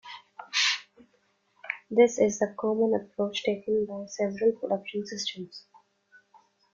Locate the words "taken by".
3.43-4.07